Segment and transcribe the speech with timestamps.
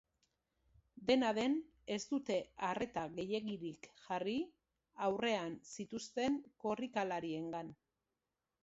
[1.09, 1.57] Dena den,
[1.95, 2.37] ez dute
[2.69, 4.37] arreta gehiegirik jarri
[5.11, 7.73] aurrean zituzten korrikalariengan.